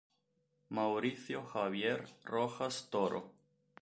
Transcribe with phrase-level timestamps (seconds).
[0.77, 3.23] Mauricio Javier Rojas Toro